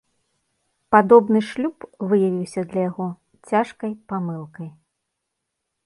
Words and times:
Падобны 0.95 1.39
шлюб 1.49 1.77
выявіўся 2.13 2.61
для 2.73 2.81
яго 2.89 3.07
цяжкай 3.53 3.91
памылкай. 4.15 4.69